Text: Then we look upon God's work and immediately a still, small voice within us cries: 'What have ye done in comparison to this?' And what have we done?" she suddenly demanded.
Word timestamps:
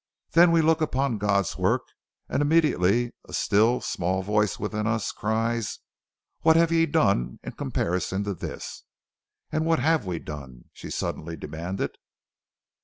Then 0.31 0.51
we 0.51 0.63
look 0.63 0.81
upon 0.81 1.19
God's 1.19 1.59
work 1.59 1.83
and 2.27 2.41
immediately 2.41 3.11
a 3.29 3.33
still, 3.33 3.81
small 3.81 4.23
voice 4.23 4.57
within 4.57 4.87
us 4.87 5.11
cries: 5.11 5.77
'What 6.39 6.55
have 6.55 6.71
ye 6.71 6.87
done 6.87 7.39
in 7.43 7.51
comparison 7.51 8.23
to 8.23 8.33
this?' 8.33 8.83
And 9.51 9.63
what 9.63 9.77
have 9.77 10.03
we 10.07 10.17
done?" 10.17 10.71
she 10.73 10.89
suddenly 10.89 11.37
demanded. 11.37 11.99